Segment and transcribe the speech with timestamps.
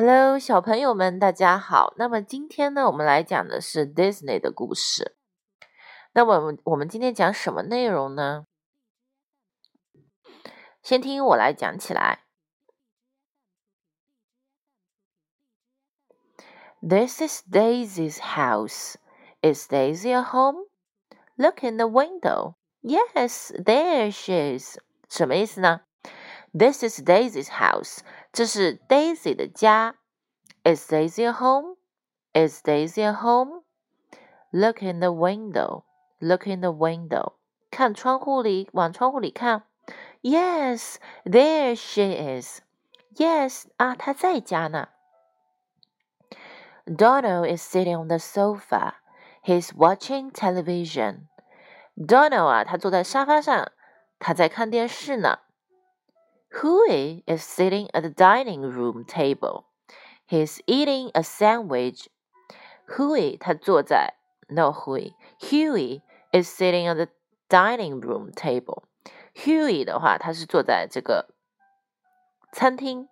[0.00, 1.92] Hello，小朋友们，大家好。
[1.96, 5.16] 那么今天呢，我们来讲的是 Disney 的故事。
[6.12, 8.46] 那么我们今天讲什么内容呢？
[10.84, 12.20] 先听我来讲起来。
[16.80, 18.94] This is Daisy's house.
[19.42, 20.68] Is Daisy at home?
[21.34, 22.54] Look in the window.
[22.82, 24.78] Yes, there she is.
[25.08, 25.80] 什么意思呢
[26.56, 27.98] ？This is Daisy's house.
[28.31, 29.95] 这是 Daisy 的家。
[30.63, 31.75] Is Daisy at home?
[32.33, 33.63] Is Daisy at home?
[34.51, 35.83] Look in the window.
[36.19, 37.33] Look in the window.
[37.69, 39.63] 看窗户里，往窗户里看。
[40.21, 42.61] Yes, there she is.
[43.15, 44.89] Yes 啊，她在家呢。
[46.85, 48.93] Donald is sitting on the sofa.
[49.43, 51.27] He's watching television.
[51.95, 53.71] Donald 啊，他坐在沙发上，
[54.19, 55.39] 他在看电视呢。
[56.61, 59.65] Huey is sitting at the dining room table.
[60.25, 62.07] He's eating a sandwich.
[62.95, 64.13] Huey 他坐在
[64.49, 66.01] no Huey Huey
[66.31, 67.07] is sitting at the
[67.49, 68.83] dining room table.
[69.33, 71.33] Huey 的话，他是坐在这个
[72.51, 73.07] 餐厅，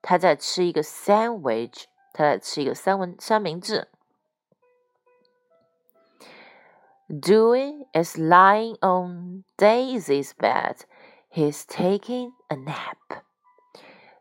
[0.00, 3.88] 他在吃一个 sandwich，他在吃一个三文三明治。
[7.08, 10.78] Dewey is lying on Daisy's bed.
[11.31, 13.21] He's taking a nap.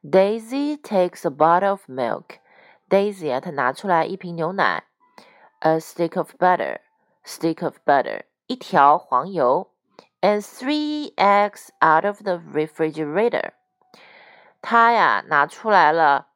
[0.02, 2.37] Daisy takes a bottle of milk。
[2.88, 4.84] Daisy 啊，她拿出来一瓶牛奶，
[5.60, 9.70] a stick of butter，stick of butter，一条黄油，
[10.20, 13.52] and three eggs out of the refrigerator。
[14.60, 16.28] 她呀拿出来了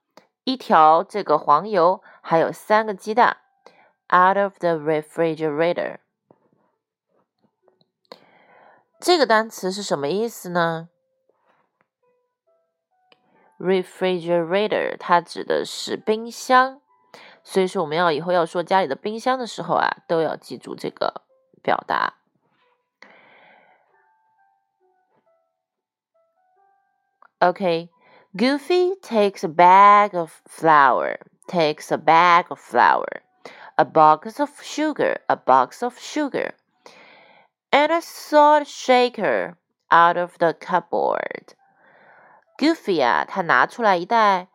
[0.44, 3.36] 一条这个黄油，还有三个鸡蛋，
[4.12, 5.98] out of the refrigerator。
[9.00, 10.88] 这个单词是什么意思呢
[13.62, 16.80] ？refrigerator，它指的是冰箱，
[17.42, 21.22] 所以说我们要以后要说家里的冰箱的时候啊，都要记住这个
[21.62, 22.14] 表达。
[27.40, 27.88] Okay,
[28.36, 33.22] Goofy takes a bag of flour, takes a bag of flour,
[33.76, 36.54] a box of sugar, a box of sugar,
[37.70, 39.54] and a salt shaker
[39.88, 41.54] out of the cupboard.
[42.63, 44.47] Goofy 啊，他拿出来一袋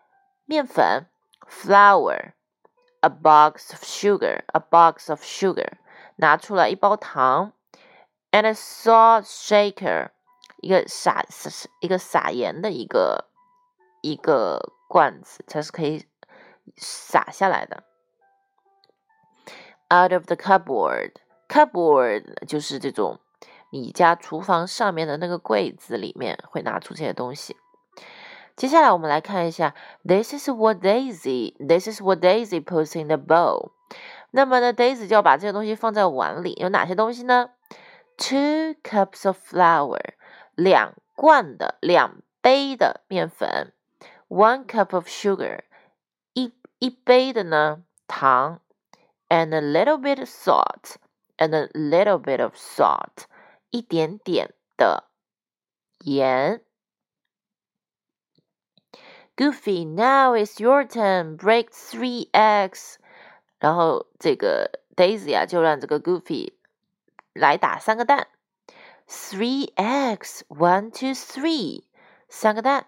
[0.46, 1.08] 面粉
[1.46, 5.72] ，flour，a box of sugar，a box of sugar，
[6.16, 7.52] 拿出来一包糖
[8.30, 10.08] ，and a salt shaker，
[10.62, 11.22] 一个撒
[11.80, 13.26] 一个撒盐的一个
[14.00, 16.06] 一个罐子，它是可以
[16.78, 17.84] 撒下来的。
[19.90, 23.20] Out of the cupboard，cupboard 就是这种
[23.70, 27.54] 你家厨房上面的那个柜子里面会拿出这些东西。
[28.57, 29.73] 接下来我们来看一下，
[30.07, 33.71] This is what Daisy, This is what Daisy puts in the bowl。
[34.31, 36.53] 那么呢，Daisy 就要把这些东西放在碗里。
[36.59, 37.49] 有哪些东西呢？
[38.17, 39.99] Two cups of flour，
[40.55, 43.73] 两罐的、两杯的面粉。
[44.27, 45.61] One cup of sugar，
[46.33, 48.59] 一一杯的呢糖。
[49.29, 53.25] And a little bit of salt，and a little bit of salt，
[53.71, 55.05] 一点点的
[55.99, 56.61] 盐。
[59.37, 61.37] Goofy, now it's your turn.
[61.37, 62.95] Break three eggs.
[63.59, 66.53] 然后这个 Daisy 啊，就让这个 Goofy
[67.33, 68.27] 来打三个蛋。
[69.07, 71.83] Three eggs, one, two, three，
[72.29, 72.87] 三个蛋。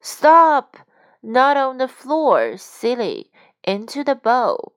[0.00, 0.76] Stop!
[1.20, 3.30] Not on the floor, silly.
[3.62, 4.72] Into the bowl.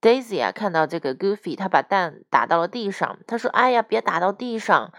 [0.00, 3.18] Daisy 啊，看到这个 Goofy，他把蛋打到了地上。
[3.26, 4.92] 他说：“哎呀，别打到地上，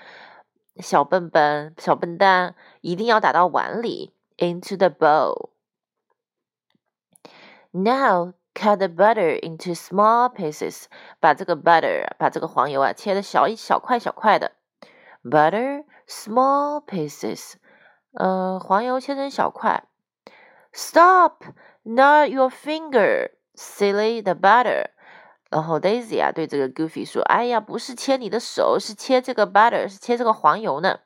[0.78, 5.52] 小笨笨，小笨蛋，一定要打到碗里。”” into the bowl.
[7.72, 10.86] Now cut the butter into small pieces，
[11.20, 14.52] 把这个 butter 把这个黄油啊切的小一小块小块的。
[15.24, 17.54] butter small pieces，
[18.14, 19.86] 呃，黄油切成小块。
[20.72, 21.44] Stop,
[21.84, 24.92] not your finger, silly the butter。
[25.50, 31.00] 然后 Daisy 啊对这个 Goofy 说：“哎呀，不是切你的手，是切这个 butter，是切这个黄油呢。”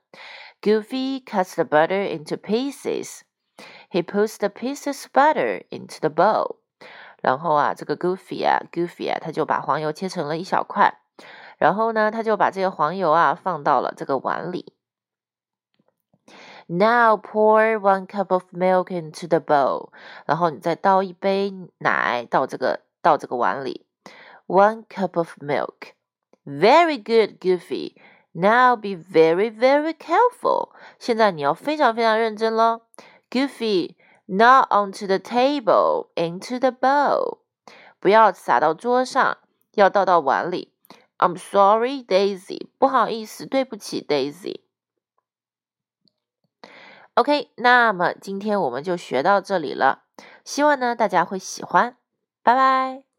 [0.62, 3.22] Goofy cuts the butter into pieces.
[3.90, 6.58] He puts the pieces of butter into the bowl.
[7.22, 11.00] 然后啊，这个 Goofy 啊，Goofy 啊，他就把黄油切成了一小块。
[11.58, 14.74] 然后呢，他就把这个黄油啊放到了这个碗里。
[16.68, 19.90] Now pour one cup of milk into the bowl.
[20.26, 23.88] 然后你再倒一杯奶到这个到这个碗里。
[24.46, 25.94] One cup of milk.
[26.46, 27.96] Very good, Goofy.
[28.33, 30.71] Now be very, very careful.
[30.99, 32.83] 现在你要非常非常认真喽。
[33.31, 33.95] Goofy,
[34.27, 37.39] not onto the table, into the bowl.
[38.01, 39.39] 不要洒到桌上，
[39.75, 40.73] 要倒到碗里。
[41.19, 42.69] I'm sorry, Daisy.
[42.79, 44.63] 不好意思，对不起，Daisy。
[47.15, 50.05] OK，那么今天我们就学到这里了，
[50.45, 51.97] 希望呢大家会喜欢，
[52.43, 53.12] 拜拜。